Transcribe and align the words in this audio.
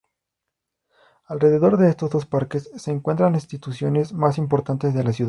Alrededor 1.27 1.77
de 1.77 1.87
estos 1.91 2.09
dos 2.09 2.25
parques 2.25 2.71
se 2.75 2.89
encuentran 2.89 3.33
las 3.33 3.43
instituciones 3.43 4.13
más 4.13 4.39
importantes 4.39 4.95
de 4.95 5.03
la 5.03 5.13
ciudad. 5.13 5.19